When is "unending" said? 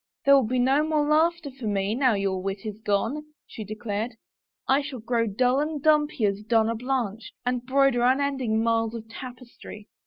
8.01-8.63